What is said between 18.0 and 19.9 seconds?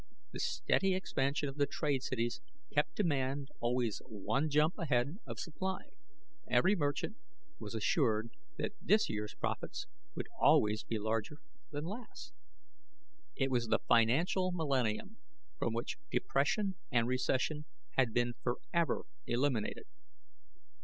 been forever eliminated.